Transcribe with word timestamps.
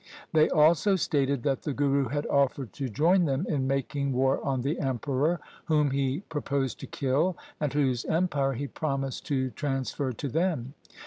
They 0.33 0.49
also 0.49 0.95
stated 0.95 1.43
that 1.43 1.61
the 1.61 1.73
Guru 1.73 2.05
had 2.07 2.25
offered 2.25 2.73
to 2.73 2.89
join 2.89 3.25
them 3.25 3.45
in 3.47 3.67
making 3.67 4.13
war 4.13 4.43
on 4.43 4.61
the 4.61 4.79
Emperor, 4.79 5.39
whom 5.65 5.91
he 5.91 6.21
proposed 6.21 6.79
to 6.79 6.87
kill, 6.87 7.37
and 7.59 7.71
whose 7.71 8.03
empire 8.05 8.53
he 8.53 8.65
promised 8.65 9.27
to 9.27 9.51
transfer 9.51 10.11
to 10.11 10.27
them. 10.27 10.73